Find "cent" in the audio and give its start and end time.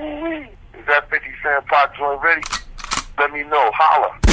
1.42-1.66